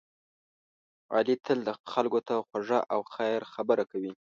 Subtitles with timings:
[1.15, 1.59] علی تل
[1.93, 4.11] خلکو ته خوږه او خیر خبره کوي.